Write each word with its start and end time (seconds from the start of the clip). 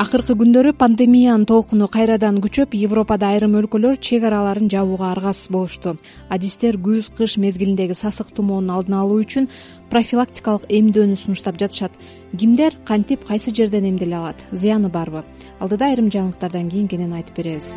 акыркы 0.00 0.32
күндөрү 0.40 0.70
пандемиянын 0.80 1.42
толкуну 1.44 1.84
кайрадан 1.92 2.38
күчөп 2.40 2.72
европада 2.78 3.28
айрым 3.34 3.58
өлкөлөр 3.60 3.98
чек 4.00 4.24
араларын 4.24 4.70
жабууга 4.72 5.10
аргасыз 5.10 5.50
болушту. 5.52 5.98
Адистер 6.32 6.78
күз 6.80 7.10
кыш 7.18 7.36
мезгилиндеги 7.36 7.92
сасык 7.98 8.32
тумоонун 8.32 8.72
алдын 8.78 8.96
алуу 9.02 9.20
үчүн 9.20 9.50
профилактикалык 9.92 10.64
эмдөөнү 10.72 11.20
сунуштап 11.20 11.60
жатышат. 11.60 11.92
Кимдер 12.32 12.80
кантип 12.88 13.28
кайсы 13.28 13.52
жерден 13.52 13.90
эмделе 13.92 14.16
алат? 14.16 14.46
Зыяны 14.52 14.88
барбы? 14.88 15.26
Алдыда 15.60 15.92
айрым 15.92 16.08
жаңылыктардан 16.08 16.72
кийин 16.72 16.88
кенен 16.88 17.12
айтып 17.20 17.36
беребиз 17.36 17.74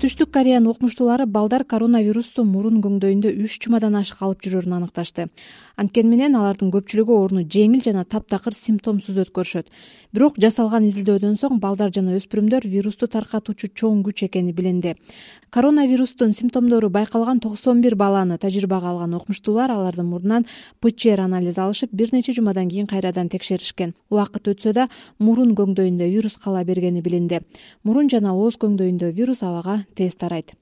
түштүк 0.00 0.30
кореянын 0.32 0.70
окумуштуулары 0.70 1.26
балдар 1.28 1.66
коронавирусту 1.68 2.40
мурун 2.48 2.78
көңдөйүндө 2.80 3.34
үч 3.44 3.58
жумадан 3.60 3.98
ашык 3.98 4.22
алып 4.24 4.40
жүрөрүн 4.46 4.78
аныкташты. 4.78 5.26
Анткени 5.76 6.08
менен 6.08 6.38
алардын 6.40 6.70
көпчүлүгү 6.72 7.18
ооруну 7.18 7.42
жеңил 7.44 7.82
жана 7.84 8.06
таптакыр 8.08 8.56
симптомсуз 8.56 9.18
өткөрүшөт. 9.26 9.68
Бирок 10.16 10.40
жасалган 10.40 10.86
изилдөөдөн 10.88 11.36
соң 11.42 11.60
балдар 11.60 11.92
жана 11.92 12.16
өспүрүмдөр 12.16 12.64
вирусту 12.72 13.10
таркатуучу 13.12 13.68
чоң 13.76 14.00
күч 14.08 14.24
экени 14.30 14.56
билинди 14.56 14.96
коронавирустун 15.50 16.32
симптомдору 16.32 16.90
байкалган 16.90 17.40
токсон 17.40 17.80
бир 17.82 17.96
баланы 17.98 18.38
тажрыйбага 18.38 18.92
алган 18.92 19.14
окумуштуулар 19.18 19.72
алардын 19.74 20.06
мурдунан 20.06 20.46
пчр 20.80 21.20
анализ 21.24 21.58
алышып 21.58 21.90
бир 21.92 22.12
нече 22.12 22.32
жумадан 22.32 22.68
кийин 22.68 22.86
кайрадан 22.86 23.28
текшеришкен. 23.28 23.94
Убакыт 24.10 24.46
өтсө 24.46 24.72
да 24.72 24.86
мурун 25.18 25.56
көңдөйүндө 25.58 26.06
вирус 26.12 26.38
кала 26.38 26.62
бергени 26.64 27.02
билинди 27.02 27.40
мурун 27.82 28.08
жана 28.08 28.34
ооз 28.34 28.58
көңдөйүндө 28.62 29.10
вирус 29.12 29.42
абага 29.42 29.84
тез 29.94 30.16
тарайт. 30.16 30.54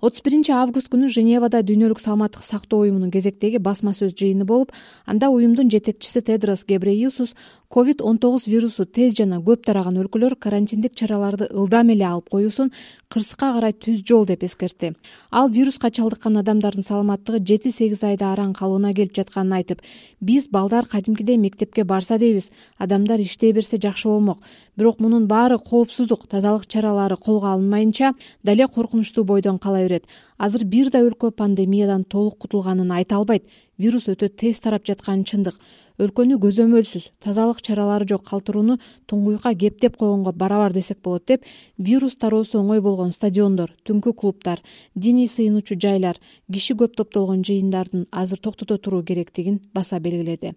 отуз 0.00 0.22
биринчи 0.22 0.52
август 0.54 0.88
күнү 0.92 1.08
женевада 1.10 1.58
дүйнөлүк 1.66 1.98
саламаттык 1.98 2.44
сактоо 2.46 2.84
уюмунун 2.84 3.10
кезектеги 3.10 3.58
басма 3.58 3.90
сөз 3.96 4.14
жыйыны 4.14 4.46
болуп 4.46 4.70
анда 5.06 5.30
уюмдун 5.34 5.70
жетекчиси 5.74 6.22
тедрос 6.22 6.62
гебреюсус 6.68 7.34
ковид 7.68 8.00
он 8.00 8.18
тогуз 8.18 8.46
вирусу 8.46 8.86
тез 8.86 9.16
жана 9.18 9.40
көп 9.42 9.66
тараган 9.66 9.98
өлкөлөр 9.98 10.36
карантиндик 10.38 10.94
чараларды 10.94 11.48
ылдам 11.50 11.90
эле 11.90 12.06
алып 12.06 12.30
коюусун 12.30 12.70
кырсыкка 13.08 13.54
карай 13.56 13.72
түз 13.72 14.02
жол 14.04 14.26
деп 14.28 14.42
эскертти. 14.44 14.92
Ал 15.30 15.48
вируска 15.48 15.88
чалдыккан 15.90 16.36
адамдардын 16.42 16.84
саламаттыгы 16.84 17.40
жети 17.40 17.72
сегиз 17.72 18.02
айда 18.04 18.34
араң 18.34 18.52
калууна 18.58 18.92
келип 18.92 19.14
жатканын 19.16 19.56
айтып 19.58 19.80
биз 20.20 20.48
балдар 20.52 20.84
кадимкидей 20.84 21.38
мектепке 21.40 21.84
барса 21.84 22.18
дейбиз 22.18 22.50
адамдар 22.76 23.20
иштей 23.24 23.52
берсе 23.52 23.80
жакшы 23.80 24.08
болмок. 24.08 24.38
Бирок 24.76 25.00
мунун 25.00 25.26
баары 25.26 25.58
коопсуздук 25.58 26.28
тазалык 26.28 26.66
чаралары 26.66 27.16
колго 27.16 27.48
алынмайынча 27.54 28.12
дале 28.44 28.68
коркунучтуу 28.68 29.24
бойдон 29.24 29.58
кала 29.58 29.82
берет 29.82 30.04
азыр 30.38 30.64
бир 30.64 30.90
да 30.94 31.02
өлкө 31.02 31.30
пандемиядан 31.34 32.04
толук 32.04 32.38
кутулганын 32.38 32.92
айта 32.94 33.18
албайт. 33.18 33.44
Вирус 33.78 34.08
өтө 34.10 34.30
тез 34.30 34.60
тарап 34.62 34.86
жатканы 34.86 35.26
чындык. 35.26 35.58
Өлкөнү 35.98 36.38
көзөмөлсүз 36.42 37.10
тазалык 37.22 37.60
чаралары 37.62 38.06
жок 38.06 38.24
калтырууну 38.26 38.78
туңгуюкка 39.10 39.52
кептеп 39.58 39.96
койгонго 39.98 40.32
барабар 40.32 40.72
десек 40.72 41.02
болот 41.02 41.26
деп 41.26 41.46
вирус 41.78 42.16
тароосу 42.16 42.60
оңой 42.62 42.80
болгон 42.80 43.12
стадиондор 43.12 43.74
түнкү 43.84 44.14
клубдар 44.14 44.62
диний 44.94 45.26
сыйынуучу 45.26 45.78
жайлар 45.78 46.18
киши 46.52 46.74
көп 46.74 46.94
топтолгон 46.94 47.42
жыйындардын 47.42 48.06
азыр 48.10 48.38
токтото 48.38 48.78
туруу 48.78 49.02
керектигин 49.02 49.60
баса 49.74 49.98
белгиледи. 49.98 50.54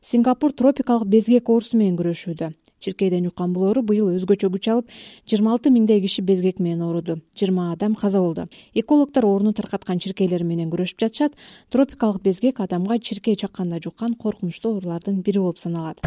Сингапур 0.00 0.52
тропикалык 0.52 1.08
безгек 1.08 1.48
оорусу 1.48 1.76
менен 1.76 1.96
күрөшүүдө 1.96 2.52
чиркейден 2.82 3.24
жуккан 3.30 3.52
бул 3.54 3.68
оору 3.68 3.82
быйыл 3.86 4.10
өзгөчө 4.16 4.50
күч 4.52 4.68
алып 4.72 4.90
жыйырма 5.30 5.54
алты 5.54 5.70
миңдей 5.70 6.02
киши 6.02 6.22
безгек 6.22 6.58
менен 6.58 6.82
ооруду. 6.82 7.20
жыйырма 7.38 7.72
адам 7.72 7.94
каза 7.94 8.20
болду 8.20 8.48
экологдор 8.74 9.26
ооруну 9.26 9.52
таркаткан 9.52 9.98
чиркейлер 9.98 10.44
менен 10.44 10.70
күрөшүп 10.70 10.98
жатышат. 11.00 11.32
Тропикалык 11.70 12.22
безгек 12.22 12.60
адамга 12.60 12.98
чиркей 12.98 13.36
чакканда 13.36 13.80
жуккан 13.82 14.14
коркунучтуу 14.14 14.74
оорулардын 14.74 15.22
бири 15.22 15.38
болуп 15.38 15.58
саналат 15.58 15.98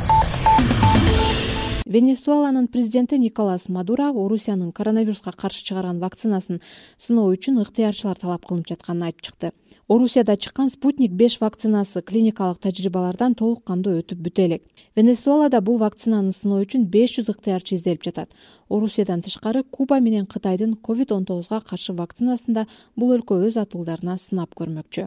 венесуэланын 1.85 2.67
президенти 2.67 3.15
николас 3.15 3.69
мадуро 3.69 4.09
орусиянын 4.09 4.71
коронавируска 4.71 5.31
каршы 5.31 5.63
чыгарган 5.63 5.99
вакцинасын 5.99 6.61
сыноо 6.97 7.29
үчүн 7.29 7.61
ыктыярчылар 7.61 8.17
талап 8.17 8.45
кылынып 8.45 8.67
жатканын 8.71 9.05
айтып 9.05 9.21
чыкты. 9.21 9.51
Орусияда 9.87 10.35
чыккан 10.35 10.69
спутник 10.73 11.11
беш 11.11 11.37
вакцинасы 11.39 12.01
клиникалык 12.01 12.57
тажрыйбалардан 12.57 13.35
толук 13.35 13.61
кандуу 13.63 13.99
өтүп 14.01 14.17
бүтө 14.17 14.45
элек 14.47 14.63
венесуэлада 14.97 15.61
бул 15.61 15.77
вакцинаны 15.77 16.33
сыноо 16.33 16.65
үчүн 16.65 16.89
беш 16.89 17.19
жүз 17.19 17.29
ыктыярчы 17.35 17.75
изделип 17.77 18.01
жатат. 18.01 18.33
Орусиядан 18.67 19.21
тышкары 19.21 19.61
куба 19.63 19.99
менен 19.99 20.25
кытайдын 20.25 20.73
ковид 20.73 21.11
он 21.11 21.25
тогузга 21.25 21.61
каршы 21.61 21.93
вакцинасын 21.93 22.53
да 22.53 22.67
бул 22.95 23.13
өлкө 23.13 23.45
өз 23.45 23.61
атуулдарына 23.61 24.17
сынап 24.17 24.57
көрмөкчү 24.57 25.05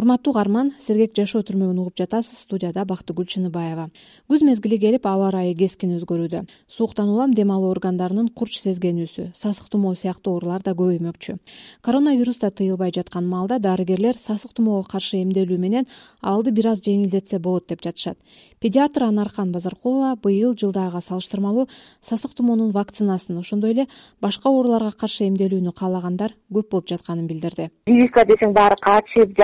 урматтуу 0.00 0.32
угарман 0.32 0.70
сергек 0.80 1.12
жашоо 1.12 1.42
түрмөгүн 1.44 1.80
угуп 1.82 1.98
жатасыз 2.00 2.38
студияда 2.46 2.86
бактыгүл 2.88 3.26
чыныбаева. 3.28 3.90
Күз 4.30 4.40
мезгили 4.46 4.78
келип 4.80 5.04
аба 5.04 5.28
ырайы 5.28 5.52
кескин 5.58 5.92
өзгөрүүдө. 5.98 6.46
Сууктан 6.72 7.10
улам 7.12 7.34
дем 7.36 7.50
алуу 7.52 7.68
органдарынын 7.74 8.30
курч 8.32 8.62
сезгенүүсү 8.62 9.34
сасык 9.36 9.68
тумоо 9.68 9.92
сыяктуу 9.92 10.38
оорулар 10.38 10.64
да 10.64 10.72
көбөймөкчү. 10.72 11.36
Коронавирус 11.84 12.40
да 12.40 12.48
тыйылбай 12.50 12.94
жаткан 12.96 13.28
маалда 13.28 13.58
дарыгерлер 13.60 14.16
сасык 14.16 14.54
тумоого 14.56 14.86
каршы 14.88 15.20
эмделүү 15.20 15.58
менен 15.58 15.88
абалды 16.22 16.50
бир 16.56 16.70
аз 16.72 16.80
жеңилдетсе 16.80 17.38
болот 17.38 17.68
деп 17.68 17.84
жатышат. 17.84 18.16
Педиатр 18.58 19.04
анаркан 19.04 19.52
базаркулова 19.52 20.16
быйыл 20.16 20.56
жылдагыга 20.56 21.00
салыштырмалуу 21.04 21.68
сасык 22.00 22.32
тумоонун 22.32 22.72
вакцинасын 22.72 23.36
ошондой 23.38 23.72
эле 23.72 23.86
башка 24.20 24.48
ооруларга 24.48 24.92
каршы 24.96 25.28
эмделүүнү 25.28 25.74
каалагандар 25.76 26.36
көп 26.52 26.70
болуп 26.70 26.88
жатканын 26.88 27.26
билдирди. 27.26 27.70
Прививка 27.84 28.24
десең 28.24 28.54
баары 28.56 28.76
качып 28.80 29.36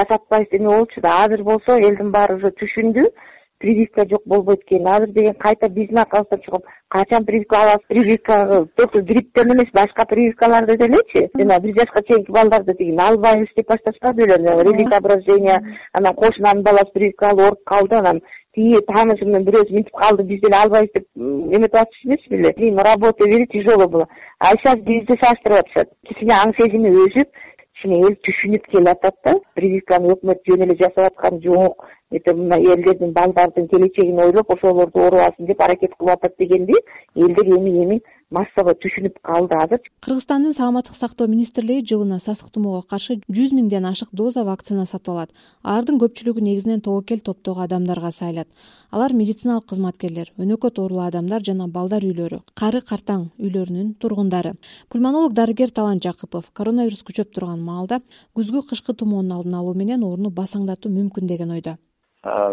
эме 0.53 0.69
болчу 0.69 1.01
да. 1.01 1.21
Азыр 1.25 1.43
болсо 1.43 1.79
элдин 1.79 2.11
баары 2.11 2.37
уже 2.37 2.51
түшүндү. 2.51 3.11
Прививка 3.59 4.05
жок 4.09 4.21
болбойт 4.27 4.61
экен 4.67 4.87
азыр 4.87 5.09
деген 5.17 5.35
кайта 5.35 5.69
биздин 5.69 5.99
аркабыздан 5.99 6.41
чыгып 6.45 6.65
качан 6.89 7.25
прививка 7.25 7.57
аласыз? 7.57 7.87
Прививка 7.89 8.67
только 8.77 9.01
грипптен 9.01 9.49
эмес 9.55 9.71
башка 9.73 10.05
прививкаларды 10.05 10.77
делечи 10.77 11.31
жана 11.35 11.59
бир 11.61 11.73
жашка 11.79 12.03
чейинки 12.05 12.31
балдарды 12.31 12.75
тиги 12.75 12.95
албайбыз 13.01 13.49
деп 13.57 13.67
башташпады 13.67 14.27
беле 14.27 14.37
релизоображение 14.37 15.57
анан 15.95 16.15
кошунанын 16.15 16.63
баласы 16.65 16.93
прививка 16.93 17.31
алып 17.31 17.41
ооруп 17.41 17.65
калды. 17.65 17.97
Анан 17.97 18.21
тиги 18.55 18.77
таанышы 18.93 19.25
менен 19.25 19.49
бирөөсү 19.49 19.73
мынтип 19.73 19.97
калды 20.05 20.23
биз 20.25 20.41
деле 20.45 20.61
албайбыз 20.61 20.93
деп 20.93 21.07
эметип 21.17 21.81
атышчу 21.81 22.09
эмеспи 22.09 22.37
беле 22.37 22.77
работа 22.77 23.25
бери 23.25 23.47
тяжелый 23.47 23.89
было 23.89 24.07
а 24.39 24.53
сейчас 24.57 24.77
бизди 24.85 25.17
салыштырып 25.17 25.65
атышат. 25.65 25.89
Кичине 26.07 26.35
аң 26.37 26.53
сезими 26.61 26.93
өсүп 26.93 27.29
кичине 27.77 28.01
эл 28.01 28.17
түшүнүп 28.25 28.67
келатат 28.73 29.15
да. 29.25 29.35
Прививканы 29.55 30.13
өкмөт 30.15 30.41
жөн 30.49 30.63
эле 30.65 30.77
жасап 30.81 31.13
аткан 31.13 31.41
жок. 31.43 31.85
Мына 32.11 32.57
элдердин 32.57 33.13
балдардын 33.13 33.69
келечегин 33.69 34.19
ойлоп 34.19 34.53
ошолорду 34.55 35.01
оорубасын 35.01 35.47
деп 35.47 35.61
аракет 35.61 35.95
кылып 35.99 36.25
атат 36.25 36.35
дегенди 36.39 36.75
элдер 37.17 37.47
эми 37.59 37.83
эми 37.85 38.01
массово 38.37 38.75
түшүнүп 38.83 39.19
калды 39.25 39.57
азыр. 39.57 39.81
Кыргызстандын 40.05 40.55
саламаттык 40.57 40.97
сактоо 40.97 41.27
министрлиги 41.33 41.87
жылына 41.91 42.19
сасык 42.21 42.53
тумоого 42.55 42.83
каршы 42.91 43.19
жүз 43.27 43.55
миңден 43.57 43.89
ашык 43.89 44.13
доза 44.13 44.45
вакцина 44.45 44.85
сатып 44.87 45.15
алат. 45.15 45.33
Алардын 45.63 46.01
көпчүлүгү 46.03 46.45
негизинен 46.45 46.83
тобокел 46.85 47.23
топтогу 47.25 47.65
адамдарга 47.65 48.13
сайылат. 48.13 48.49
Алар 48.91 49.15
медициналык 49.17 49.67
кызматкерлер 49.73 50.33
өнөкөт 50.37 50.81
оорулуу 50.83 51.07
адамдар 51.07 51.43
жана 51.49 51.69
балдар 51.69 52.05
үйлөрү 52.05 52.43
кары 52.55 52.83
картаң 52.85 53.31
үйлөрүнүн 53.41 53.95
тургундары. 54.03 54.55
Пульмонолог 54.93 55.33
дарыгер 55.33 55.73
талант 55.73 56.05
жакыпов 56.05 56.53
коронавирус 56.53 57.03
күчөп 57.09 57.33
турган 57.35 57.65
маалда 57.65 58.03
күзгү 58.37 58.67
кышкы 58.71 58.95
тумоонун 58.95 59.39
алдын 59.39 59.59
алуу 59.61 59.75
менен 59.75 60.05
ооруну 60.05 60.31
басаңдатуу 60.31 60.93
мүмкүн 60.93 61.27
деген 61.33 61.51
ойдо. 61.57 61.77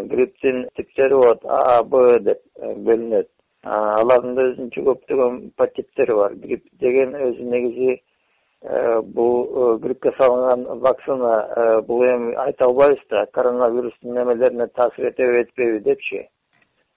Грипптин 0.09 0.67
типтери 0.77 1.15
болот 1.17 1.45
а 1.45 1.81
б 1.83 2.19
деп 2.21 2.41
э, 2.61 2.73
бөлүнөт 2.85 3.29
алардын 3.63 4.35
да 4.35 4.47
өзүнчө 4.51 4.84
көптөгөн 4.88 5.38
подтиптери 5.57 6.16
бар. 6.18 6.35
Грипп 6.35 6.66
деген 6.81 7.16
өзү 7.16 7.46
негизи 7.47 7.91
э, 7.94 9.01
бул 9.01 9.35
э, 9.46 9.78
гриппке 9.85 10.12
салынган 10.18 10.66
вакцина 10.81 11.81
бул 11.88 12.03
эми 12.03 12.33
айта 12.45 12.65
албайбыз 12.65 13.06
да 13.10 13.25
коронавирустун 13.33 14.13
немелерине 14.13 14.68
таасир 14.68 15.10
этеби 15.12 15.44
этпейби 15.44 15.80
депчи. 15.80 16.27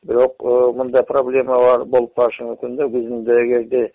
Бирок 0.02 0.42
мындай 0.42 1.04
проблема 1.04 1.58
бар 1.58 1.84
болуп 1.84 2.14
калышы 2.14 2.42
мүмкүн 2.44 2.76
да. 2.76 2.88
Күзүндө 2.90 3.38
эгерде 3.44 3.92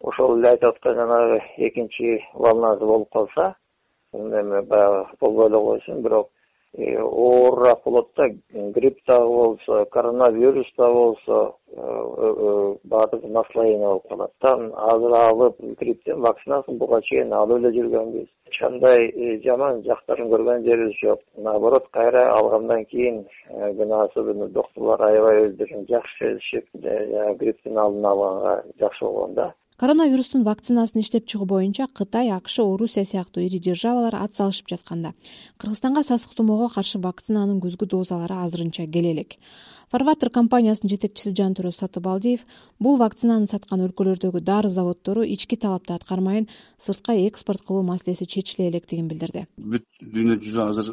ошол 0.00 0.38
эле 0.38 0.54
айтып 0.54 0.74
аткан 0.74 0.94
жанагы 0.94 1.42
экинчи 1.68 2.22
волнасы 2.32 2.84
болуп 2.84 3.12
калса 3.12 3.54
эме 4.14 4.62
баягы 4.62 5.06
болбой 5.20 5.48
эле 5.48 5.60
койсун. 5.60 6.02
Бирок 6.02 6.30
Э, 6.78 7.00
оорураак 7.00 7.84
болот 7.84 8.10
да 8.16 8.28
грипп 8.52 8.98
дагы 9.06 9.26
болсо 9.26 9.86
коронавирус 9.86 10.66
дагы 10.76 10.92
болсо 10.92 11.56
э, 12.16 12.34
э, 12.36 12.76
баардыгы 12.84 13.28
наслоение 13.28 13.86
болуп 13.86 14.08
калат 14.08 14.32
да. 14.42 14.54
Азыр 14.92 15.14
алып 15.18 15.60
грипптин 15.80 16.20
вакцинасын 16.20 16.78
буга 16.78 17.00
чейин 17.02 17.32
алып 17.32 17.58
эле 17.58 17.72
жүргөнбүз. 17.78 18.28
Эч 18.48 18.58
кандай 18.58 19.40
жаман 19.44 19.82
жактарын 19.84 20.30
көргөн 20.32 20.64
жерибиз 20.64 20.96
жок. 21.02 21.20
Наоборот 21.36 21.88
кайра 21.92 22.24
алгандан 22.38 22.84
кийин 22.86 23.24
күнөө 23.50 24.08
особенно 24.08 24.48
доктурлар 24.48 25.02
аябай 25.10 25.46
өздөрүн 25.48 25.86
жакшы 25.90 26.16
сезишип 26.18 26.66
грипптин 27.40 27.78
алдын 27.78 28.10
алганга 28.12 28.62
жакшы 28.80 29.04
болгон 29.04 29.34
да 29.34 29.52
коронавирустун 29.76 30.44
вакцинасын 30.44 31.02
иштеп 31.02 31.26
чыгуу 31.28 31.46
боюнча 31.46 31.86
кытай 31.92 32.30
акш 32.32 32.58
орусия 32.64 33.04
сыяктуу 33.04 33.42
ири 33.44 33.58
державалар 33.60 34.14
ат 34.16 34.34
салышып 34.34 34.70
жатканда 34.72 35.12
кыргызстанга 35.60 36.02
сасык 36.02 36.32
тумоого 36.34 36.68
каршы 36.72 36.98
вакцинанын 36.98 37.60
күзгү 37.60 37.86
дозалары 37.92 38.40
азырынча 38.44 38.86
келе 38.86 39.12
элек 39.12 39.36
фарватер 39.92 40.30
компаниясынын 40.34 40.94
жетекчиси 40.94 41.34
жантүрөз 41.38 41.78
сатыбалдиев 41.82 42.46
бул 42.82 42.96
вакцинаны 43.02 43.46
саткан 43.50 43.84
өлкөлөрдөгү 43.86 44.40
дары 44.40 44.70
заводдору 44.72 45.22
ички 45.22 45.58
талапты 45.60 45.94
аткармайын 45.94 46.48
сыртка 46.78 47.14
экспорт 47.28 47.62
кылуу 47.62 47.84
маселеси 47.86 48.26
чечиле 48.26 48.68
электигин 48.70 49.08
билдирди. 49.08 49.46
Бүт 49.56 49.84
дүйнө 50.00 50.40
жүзү 50.42 50.64
азыр 50.66 50.90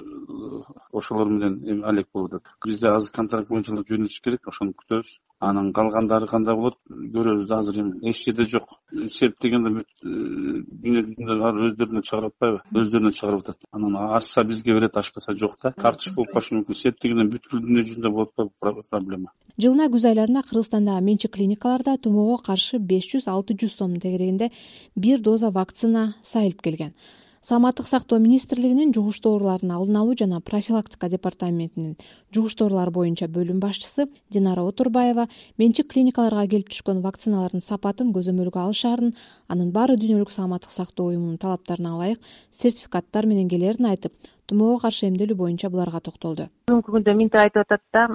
ошолор 0.91 1.29
менен 1.29 1.59
эми 1.63 1.83
алек 1.83 2.07
болуп 2.13 2.33
атат 2.33 2.53
бизде 2.65 2.89
азыр 2.89 3.11
контракт 3.11 3.49
боюнча 3.49 3.73
эле 3.73 3.83
жөнөтүш 3.89 4.21
керек 4.23 4.47
ошону 4.47 4.73
күтөбүз. 4.79 5.19
Анан 5.43 5.73
калгандары 5.73 6.27
кандай 6.27 6.55
болот 6.55 6.77
көрөбүз. 6.89 7.47
Да 7.47 7.59
азыр 7.59 7.79
эми 7.81 8.09
эч 8.09 8.23
жерде 8.25 8.43
жок. 8.43 8.77
Себеп 9.09 9.39
дегенде 9.41 9.73
бүт 9.77 9.89
э, 10.03 10.63
дүйнө 10.83 11.39
баары 11.41 11.69
өздөрүнөн 11.69 12.07
чыгарып 12.07 12.33
атпайбы 12.33 12.83
өздөрүнөн 12.83 13.17
чыгарып 13.19 13.43
атат 13.43 13.69
анан 13.71 13.97
ачса 14.17 14.43
бизге 14.43 14.73
берет 14.73 14.97
ачпаса 14.97 15.35
жок 15.35 15.57
да 15.63 15.73
тартыш 15.73 16.13
болуп 16.15 16.31
калышы 16.33 16.55
мүмкүн. 16.55 16.79
Себеп 16.79 17.01
дегенде 17.03 17.29
бүткүл 17.35 17.63
дүйнө 17.65 17.87
жүзүндө 17.89 18.13
болуп 18.13 18.45
атпайбы? 18.45 18.87
Проблема. 18.89 19.33
Жылына 19.61 19.89
күз 19.93 20.07
айларында 20.09 20.41
кыргызстандагы 20.47 21.05
менчик 21.05 21.35
клиникаларда 21.35 21.97
тумоого 22.01 22.39
каршы 22.41 22.79
беш 22.79 23.05
жүз 23.11 23.27
алты 23.29 23.53
жүз 23.53 23.75
сомдун 23.77 24.01
тегерегинде 24.01 24.49
бир 24.95 25.21
доза 25.21 25.51
вакцина 25.53 26.15
сайылып 26.25 26.63
келген 26.65 26.95
саламаттык 27.43 27.87
сактоо 27.87 28.19
министрлигинин 28.23 28.93
жугуштуу 28.95 29.33
оорулардын 29.35 29.71
алдын 29.75 29.97
алуу 29.99 30.13
жана 30.15 30.39
профилактика 30.39 31.09
департаментинин 31.11 31.97
жугуштуу 32.33 32.67
оорулар 32.67 32.89
боюнча 32.89 33.27
бөлүм 33.27 33.59
башчысы 33.59 34.05
динара 34.31 34.63
отурбаева 34.63 35.27
менчик 35.59 35.89
клиникаларга 35.91 36.47
келип 36.47 36.71
түшкөн 36.71 37.01
вакциналардын 37.03 37.59
сапатын 37.59 38.13
көзөмөлгө 38.15 38.63
алышаарын 38.63 39.11
анын 39.49 39.75
баары 39.75 39.99
дүйнөлүк 39.99 40.31
саламаттык 40.31 40.71
сактоо 40.71 41.09
уюмунун 41.11 41.37
талаптарына 41.37 41.91
ылайык 41.97 42.23
сертификаттар 42.49 43.27
менен 43.27 43.51
келерин 43.51 43.91
айтып 43.91 44.15
тумоого 44.47 44.79
каршы 44.79 45.11
эмделүү 45.11 45.35
боюнча 45.35 45.69
буларга 45.69 45.99
токтолду. 45.99 46.47
Бүгүнкү 46.71 46.95
күндө 46.95 47.19
мынтип 47.19 47.41
айтып 47.43 47.65
атат 47.67 47.83
да 47.91 48.07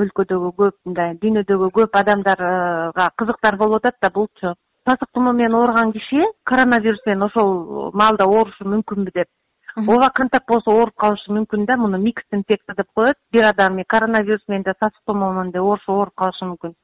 өлкөдөгү 0.00 0.56
көп 0.56 0.80
мындай 0.88 1.16
дүйнөдөгү 1.20 1.70
көп 1.82 2.00
адамдарга 2.00 3.10
кызыктар 3.20 3.60
болуп 3.60 3.84
атат 3.84 4.00
да 4.00 4.10
булчу 4.14 4.56
сасык 4.86 5.08
тумоо 5.14 5.32
менен 5.32 5.54
ооруган 5.54 5.92
киши 5.92 6.20
коронавирус 6.44 7.00
менен 7.06 7.22
ошол 7.28 7.90
маалда 7.92 8.24
оорушу 8.24 8.64
мүмкүнбү 8.64 9.10
деп. 9.14 9.28
Ооба 9.76 10.10
кантип 10.14 10.44
болсо 10.46 10.70
ооруп 10.70 10.94
калышы 10.96 11.32
мүмкүн 11.32 11.64
да 11.66 11.76
муну 11.76 11.98
микс 11.98 12.22
инфекция 12.32 12.74
деп 12.76 12.88
коет. 12.94 13.16
Бир 13.32 13.48
адам 13.48 13.80
коронавирус 13.88 14.44
менен 14.48 14.62
да 14.62 14.74
сасык 14.80 15.00
тумоо 15.06 15.32
менен 15.32 15.52
да 15.52 15.62
оорушу 15.62 15.92
ооруп 15.92 16.14
калышы 16.14 16.44
мүмкүн. 16.44 16.74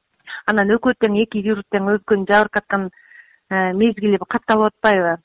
Анан 0.47 0.73
экөө 0.75 0.97
тең 0.99 1.19
эки 1.23 1.43
вирус 1.45 1.65
тең 1.71 1.91
өткөн 1.95 2.25
жабыркап 2.25 2.63
аткан 2.63 2.89
э, 2.89 3.73
мезгили 3.73 4.17
катталып 4.17 4.73
атпайбы. 4.73 5.21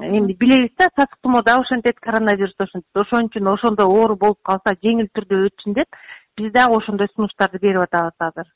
Эми 0.00 0.36
билебиз 0.38 0.70
да 0.78 0.88
сасык 0.94 1.18
тумоо 1.22 1.42
дагы 1.42 1.66
ошентет 1.66 1.98
коронавирус 2.00 2.54
да 2.58 2.64
ошентет. 2.64 2.94
Ошон 2.94 3.26
үчүн 3.26 3.52
ошондой 3.54 3.86
оору 3.86 4.16
болуп 4.16 4.38
калса 4.44 4.76
жеңил 4.82 5.10
түрдө 5.14 5.44
өтсүн 5.50 5.74
деп 5.74 6.00
биз 6.38 6.52
дагы 6.52 6.78
ошондой 6.78 7.08
сунуштарды 7.14 7.58
берип 7.58 7.82
атабыз 7.88 8.14
азыр 8.30 8.48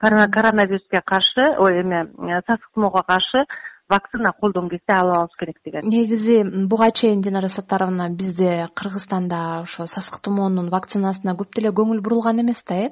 коронавируска 0.00 1.02
каршы 1.04 1.44
ой 1.58 1.80
эме 1.82 2.04
э, 2.04 2.40
сасык 2.46 2.70
тумоого 2.74 3.02
каршы 3.02 3.46
вакцина 3.88 4.32
колдон 4.32 4.68
келсе 4.68 4.92
алабыз 4.92 5.36
керек 5.38 5.56
деген. 5.64 5.88
Негизи 5.88 6.42
буга 6.66 6.90
чейин 6.90 7.20
динара 7.20 7.48
саттаровна 7.48 8.08
бизде 8.10 8.68
кыргызстанда 8.74 9.62
ошо 9.62 9.86
сасык 9.86 10.20
тумоонун 10.22 10.70
вакцинасына 10.70 11.36
көп 11.36 11.54
деле 11.54 11.70
көңүл 11.70 12.00
бурулган 12.00 12.40
эмес 12.40 12.64
да 12.64 12.74
э? 12.74 12.88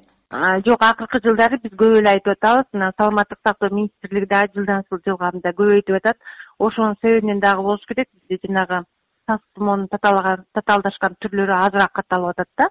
Жок 0.66 0.80
акыркы 0.80 1.20
жылдары 1.24 1.58
биз 1.62 1.72
көп 1.76 1.98
эле 1.98 2.14
айтып 2.14 2.32
атабыз. 2.36 2.66
Мына 2.72 2.92
саламаттык 2.98 3.38
сактоо 3.44 3.68
министрлиги 3.70 4.28
дагы 4.28 4.52
жылдан 4.54 4.84
жылга 5.04 5.30
мындай 5.32 5.52
көбөйтүп 5.52 5.96
атат. 5.98 6.16
Ошонун 6.58 6.96
себебинен 7.02 7.40
дагы 7.40 7.62
болуш 7.62 7.84
керек 7.88 8.08
бизде 8.14 8.46
жанагы 8.46 8.84
сасык 9.28 9.44
тумоонун 9.54 9.88
татаалдашкан 9.88 11.18
түрлөрү 11.20 11.58
азыраак 11.66 11.92
катталып 11.92 12.32
атат 12.32 12.48
да. 12.56 12.70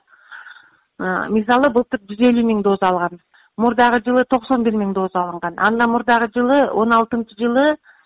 Мисалы 1.30 1.70
былтыр 1.74 2.02
жүз 2.10 2.26
элүү 2.30 2.46
миң 2.50 2.64
доза 2.66 2.90
алган 2.90 3.22
мурдагы 3.64 4.02
жылы 4.06 4.26
токсон 4.30 4.64
бир 4.64 4.76
миң 4.80 4.94
доза 4.94 5.24
алынган. 5.24 5.56
Андан 5.58 5.92
мурдагы 5.92 6.30
жылы 6.36 6.60
он 6.74 6.94
алтынчы 6.98 7.38
жылы 7.40 7.66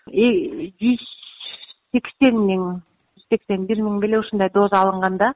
жүз 0.10 1.06
сексен 1.96 2.40
миң 2.50 2.68
жүз 3.16 3.28
сексен 3.34 3.66
бир 3.70 3.82
миң 3.84 4.00
беле 4.04 4.20
ушундай 4.20 4.52
доза 4.54 4.84
алынган 4.84 5.18
да. 5.18 5.34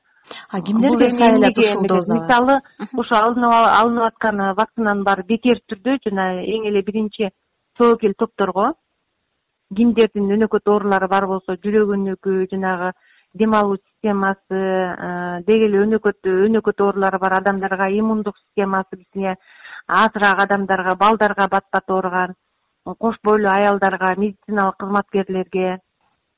Кимдерге 0.66 1.10
сайылат 1.10 1.58
ушул 1.58 1.88
доза 1.88 2.20
мисалы 2.20 2.60
ушу 2.94 3.16
алынып 3.16 4.06
аткан 4.12 4.44
вакцинанын 4.58 5.04
баары 5.04 5.26
бекер 5.28 5.62
түрдө 5.72 5.98
жана 6.06 6.30
эң 6.44 6.68
эле 6.70 6.84
биринчи 6.86 7.32
тобокел 7.78 8.14
топторго 8.18 8.74
кимдердин 9.76 10.30
өнөкөт 10.36 10.70
оорулары 10.74 11.08
бар 11.08 11.28
болсо 11.30 11.56
жүрөгүнүкү 11.64 12.36
жанагы 12.52 12.92
дем 13.34 13.54
алуу 13.54 13.78
системасы 13.78 14.60
э, 14.60 15.42
деги 15.48 15.68
эле 15.70 15.84
өнөкөт 15.86 16.30
өнөкөт 16.48 16.82
оорулары 16.82 17.20
бар 17.22 17.38
адамдарга 17.40 17.90
иммундук 18.00 18.38
системасы 18.38 18.98
кичине 18.98 19.36
азыраак 19.90 20.44
адамдарга 20.46 20.96
балдарга 20.96 21.48
бат 21.48 21.66
бат 21.74 21.90
ооруган 21.90 22.36
кош 22.86 23.16
бойлуу 23.24 23.52
аялдарга 23.52 24.16
медициналык 24.18 24.78
кызматкерлерге 24.78 25.80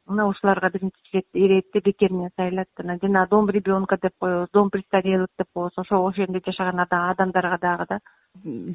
мына 0.07 0.27
ушуларга 0.27 0.69
биринчи 0.69 1.23
иретти 1.33 1.79
бекер 1.83 2.11
менен 2.11 2.31
сайылат 2.37 2.67
анан 2.79 2.99
жана 3.01 3.27
дом 3.29 3.49
ребенка 3.49 3.97
деп 4.01 4.13
коебуз 4.19 4.49
дом 4.53 4.69
престарелых 4.69 5.29
деп 5.37 5.47
коебуз 5.53 5.73
ошо 5.77 5.95
ошол 5.95 6.13
жерде 6.13 6.41
жашаган 6.45 6.85
адамдарга 6.89 7.57
дагы 7.61 7.85
да. 7.89 7.99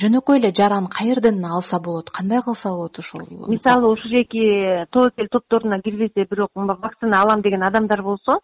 Жөнөкөй 0.02 0.38
эле 0.38 0.52
жаран 0.54 0.86
каерден 0.86 1.44
алса 1.44 1.80
болот 1.80 2.10
кандай 2.10 2.42
кылса 2.42 2.68
болот 2.68 2.98
ошол 2.98 3.26
мисалы 3.48 3.92
ушул 3.92 4.10
жерки 4.10 4.86
тобокел 4.92 5.28
топторуна 5.30 5.80
кирбесе 5.80 6.26
бирок 6.30 6.50
вакцина 6.54 7.20
алам 7.22 7.42
деген 7.42 7.62
адамдар 7.62 8.02
болсо 8.02 8.38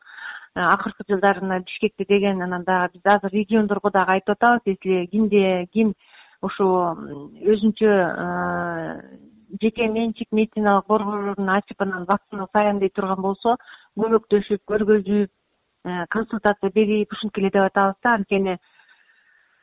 э, 0.54 0.60
акыркы 0.60 1.04
жылдары 1.08 1.40
мына 1.40 1.60
бишкекте 1.60 2.04
деген 2.08 2.42
анан 2.42 2.64
дагы 2.64 2.94
биз 2.94 3.02
азыр 3.04 3.30
региондорго 3.30 3.90
дагы 3.90 4.12
айтып 4.12 4.36
атабыз 4.36 4.62
если 4.66 5.06
кимде 5.06 5.66
ким 5.72 5.94
ушу 6.42 6.66
өзүнчө 7.54 7.90
жеке 9.60 9.88
менчик 9.88 10.28
медициналык 10.32 10.86
борборлорун 10.88 11.48
ачып 11.48 11.82
анан 11.82 12.06
вакцина 12.08 12.46
саям 12.56 12.78
дей 12.80 12.90
турган 12.90 13.20
болсо 13.20 13.56
көмөктөшүп 13.98 14.62
көргөзүп 14.70 15.28
э, 15.28 16.06
консультация 16.10 16.70
берип 16.74 17.12
ушинтип 17.12 17.38
эле 17.42 17.50
деп 17.50 17.66
атабыз 17.66 17.98
да 18.02 18.14
анткени 18.16 18.56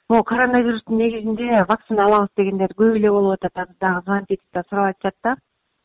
могу 0.09 0.23
коронавирустун 0.23 0.97
негизинде 0.97 1.65
вакцина 1.69 2.05
алабыз 2.05 2.29
дегендер 2.37 2.75
көп 2.77 2.97
эле 2.97 3.11
болуп 3.11 3.39
атат 3.39 3.57
азыр 3.57 3.75
дагы 3.81 4.01
звонить 4.05 4.31
этип 4.31 4.45
да 4.53 4.63
сурап 4.69 4.95
атышат 4.95 5.15
да. 5.23 5.35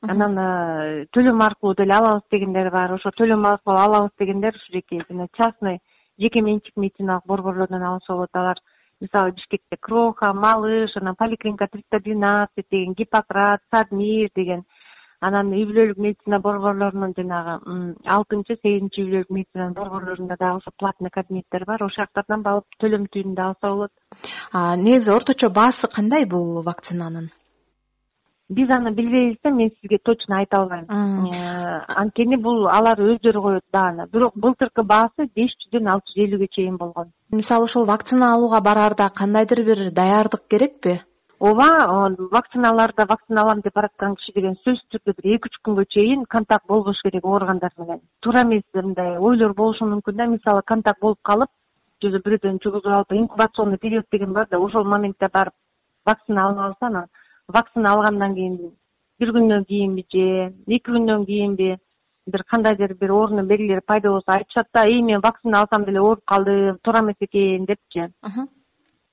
Анан 0.02 0.38
э, 0.38 1.06
төлөм 1.16 1.40
аркылуу 1.40 1.74
деле 1.74 1.94
алабыз 1.94 2.28
дегендер 2.30 2.70
бар 2.70 2.92
ошо 2.92 3.08
төлөм 3.08 3.46
аркылуу 3.48 3.78
алабыз 3.78 4.12
дегендер 4.18 4.54
ушул 4.54 5.02
жана 5.08 5.28
частный 5.36 5.80
жеке 6.18 6.42
менчик 6.42 6.76
медициналык 6.76 7.24
борборлордон 7.26 7.82
алса 7.82 8.12
болот 8.12 8.30
алар 8.34 8.58
мисалы 9.04 9.36
бишкекте 9.36 9.76
кроха 9.80 10.32
малыш 10.32 10.96
анан 10.96 11.16
поликлиника 11.16 11.68
триста 11.70 12.00
двенадцать 12.00 12.70
деген 12.70 12.94
гиппократ 12.94 13.60
садмир 13.70 14.30
деген 14.34 14.64
анан 15.20 15.52
үй 15.56 15.64
бүлөлүк 15.68 16.00
медицина 16.04 16.40
борборлорунун 16.44 17.14
жанагы 17.16 17.54
алтынчы 18.16 18.56
сегизинчи 18.60 19.00
үй 19.02 19.06
бүлөлүк 19.08 19.30
медицинанын 19.36 19.76
борборлорунда 19.78 20.36
дагы 20.40 20.60
ошо 20.60 20.72
платный 20.78 21.12
кабинеттер 21.14 21.64
бар. 21.64 21.84
Ошол 21.84 22.04
жактардан 22.04 22.42
барып 22.42 22.80
төлөм 22.80 23.06
түрүндө 23.12 23.46
алса 23.46 23.70
болот. 23.70 23.92
Негизи 24.52 25.14
орточо 25.14 25.50
баасы 25.60 25.88
кандай 25.88 26.26
бул 26.26 26.62
вакцинанын 26.62 27.30
биз 28.48 28.70
аны 28.70 28.90
билбейбиз 28.90 29.38
да 29.44 29.50
мен 29.50 29.70
сизге 29.70 29.98
точно 30.04 30.36
айта 30.38 30.58
албайм 30.58 30.84
э, 31.32 31.80
анткени 31.88 32.36
бул 32.36 32.68
алар 32.68 33.00
өздөрү 33.00 33.40
коет 33.40 33.64
бааны 33.72 34.06
бирок 34.12 34.36
былтыркы 34.36 34.82
баасы 34.82 35.28
беш 35.34 35.56
жүздөн 35.64 35.88
алты 35.88 36.12
жүз 36.12 36.26
элүүгө 36.26 36.48
чейин 36.52 36.76
болгон. 36.76 37.10
Мисалы 37.30 37.64
ошол 37.64 37.86
вакцина 37.86 38.34
алууга 38.34 38.60
бараарда 38.60 39.08
кандайдыр 39.08 39.64
бир 39.64 39.90
даярдык 39.90 40.46
керекпи? 40.48 41.00
Ооба 41.40 42.14
вакциналарда 42.30 43.06
вакцина 43.08 43.42
алам 43.42 43.60
деп 43.60 43.74
бараткан 43.74 44.14
киши 44.16 44.32
деген 44.34 44.54
сөзсүз 44.64 44.86
түрдө 44.92 45.16
бир 45.18 45.34
эки 45.34 45.48
үч 45.50 45.58
күнгө 45.64 45.84
чейин 45.90 46.24
контакт 46.28 46.66
болбош 46.68 47.00
керек 47.02 47.24
ооругандар 47.24 47.72
менен. 47.78 48.00
Туура 48.20 48.42
эмес 48.42 48.62
мындай 48.74 49.18
ойлор 49.18 49.54
болушу 49.54 49.84
мүмкүн 49.84 50.16
да. 50.16 50.26
Мисалы 50.26 50.62
контакт 50.62 51.00
болуп 51.00 51.18
калып 51.22 51.50
же 52.02 52.20
бирөөдөн 52.20 52.60
жугузуп 52.62 52.92
алып 52.92 53.12
инкубационный 53.12 53.78
период 53.78 54.04
деген 54.12 54.32
бар 54.32 54.46
да 54.50 54.58
ошол 54.58 54.84
моментте 54.84 55.28
барып 55.32 55.54
вакцина 56.06 56.46
алынып 56.46 56.64
алса 56.64 56.86
анан 56.86 57.06
вакцина 57.48 57.92
алгандан 57.92 58.34
кийин 58.34 58.56
бир 59.20 59.32
күндөн 59.36 59.64
кийинби 59.64 60.04
же 60.12 60.52
эки 60.66 60.90
күндөн 60.90 61.26
кийинби 61.26 61.78
бир 62.26 62.44
кандайдыр 62.44 62.94
бир 62.94 63.10
оорунун 63.10 63.46
белгилери 63.46 63.80
пайда 63.86 64.10
болсо 64.10 64.32
айтышат 64.32 64.68
да 64.72 64.86
ии 64.86 65.02
мен 65.02 65.20
вакцина 65.20 65.60
алсам 65.60 65.84
деле 65.84 66.00
ооруп 66.00 66.24
калдым 66.24 66.78
туура 66.82 67.00
эмес 67.00 67.16
экен 67.20 67.66
депчи 67.66 68.08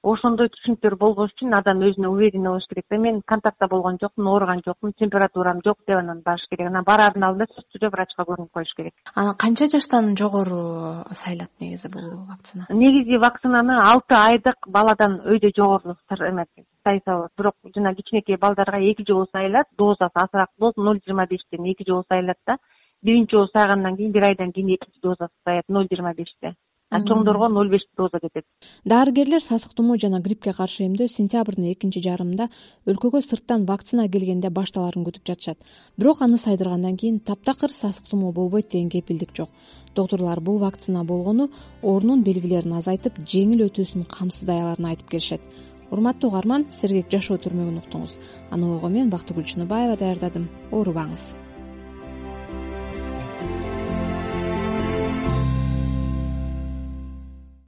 ошондой 0.03 0.50
түшүнүктөр 0.53 0.96
болбош 0.98 1.31
үчүн 1.36 1.53
адам 1.58 1.81
өзүнө 1.86 2.10
уверенный 2.10 2.50
болуш 2.50 2.65
керек 2.70 2.86
да. 2.89 2.98
Мен 2.98 3.22
контактта 3.22 3.67
болгон 3.70 4.00
жокмун 4.01 4.31
ооруган 4.34 4.63
жокмун 4.65 4.93
температурам 4.98 5.62
жок 5.65 5.77
деп 5.88 5.98
анан 5.98 6.22
барыш 6.25 6.48
керек. 6.50 6.67
Анан 6.72 6.86
бараардын 6.88 7.27
алдында 7.27 7.48
сөзсүз 7.51 7.75
түрдө 7.75 7.91
врачка 7.93 8.25
көрүнүп 8.25 8.51
коюш 8.51 8.74
керек. 8.77 8.93
Анан 9.13 9.38
канча 9.38 9.67
жаштан 9.70 10.15
жогору 10.17 11.05
сайлат 11.22 11.51
негизи 11.62 11.91
бул 11.93 12.10
вакцина? 12.31 12.65
Негизи 12.70 13.22
вакцинаны 13.22 13.77
алты 13.77 14.17
айдык 14.17 14.67
баладан 14.67 15.20
өйдө 15.22 15.53
жогору 15.55 15.96
сайса 16.10 17.12
болот 17.13 17.31
бирок 17.38 17.55
жана 17.75 17.93
кичинекей 17.96 18.38
балдарга 18.38 18.79
эки 18.81 19.05
жолу 19.08 19.27
сайылат 19.31 19.67
дозасы 19.77 20.17
азыраак 20.17 20.50
болот 20.58 20.77
ноль 20.77 21.00
жыйырма 21.05 21.27
бештен 21.29 21.63
эки 21.65 21.86
жолу 21.88 22.03
сайылат 22.10 22.38
да. 22.48 22.58
Биринчи 23.03 23.36
жолу 23.36 23.48
сайгандан 23.53 23.98
кийин 23.98 24.12
бир 24.12 24.24
айдан 24.24 24.51
кийин 24.51 24.75
экинчи 24.75 25.00
дозасы 25.01 25.34
саят 25.46 25.70
ноль 25.70 25.88
жыйырма 25.91 26.13
беште 26.13 26.55
а 26.91 27.00
чоңдорго 27.07 27.48
ноль 27.50 27.69
беш 27.71 27.86
доза 27.98 28.19
кетет. 28.19 28.43
Дарыгерлер 28.83 29.41
сасык 29.41 29.74
тумоо 29.74 29.95
жана 29.98 30.19
гриппке 30.19 30.51
каршы 30.53 30.83
эмдөө 30.89 31.07
сентябрдын 31.07 31.69
экинчи 31.71 32.03
жарымында 32.03 32.50
өлкөгө 32.86 33.21
сырттан 33.24 33.63
вакцина 33.65 34.10
келгенде 34.12 34.51
башталарын 34.51 35.05
күтүп 35.07 35.24
жатышат. 35.31 35.57
Бирок 35.98 36.21
аны 36.21 36.38
сайдыргандан 36.38 36.98
кийин 37.00 37.19
таптакыр 37.19 37.71
сасык 37.71 38.10
тумоо 38.12 38.31
болбойт 38.31 38.69
деген 38.69 38.89
кепилдик 38.89 39.31
жок. 39.36 39.50
Доктурлар 39.95 40.41
бул 40.41 40.60
вакцина 40.60 41.03
болгону 41.05 41.50
оорунун 41.81 42.24
белгилерин 42.24 42.74
азайтып 42.74 43.24
жеңил 43.24 43.69
өтүүсүн 43.69 44.03
камсыздай 44.12 44.60
аларын 44.60 44.91
айтып 44.91 45.15
келишет. 45.15 45.41
Урматтуу 45.91 46.29
угарман 46.29 46.67
сергек 46.71 47.07
жашоо 47.12 47.39
түрмөгүн 47.39 47.79
уктуңуз. 47.86 48.17
Аны 48.51 48.75
ого 48.75 48.89
мен 48.89 49.10
бактыгүл 49.10 49.48
чыныбаева 49.48 49.98
даярдадым. 50.00 50.48
Оорубаңыз 50.71 51.31